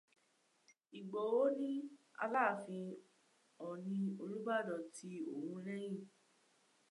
Ìgbòho 0.97 1.41
ní 1.59 1.71
Aláàfin, 2.23 2.87
Ọ̀ọ̀nì, 3.67 3.99
Olúbàdàn 4.23 4.83
tì 4.95 5.09
òun 5.33 5.55
lẹ́yìn. 5.65 5.97